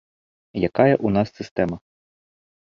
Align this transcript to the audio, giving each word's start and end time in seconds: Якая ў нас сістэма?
Якая 0.69 0.95
ў 0.95 1.07
нас 1.19 1.27
сістэма? 1.39 1.77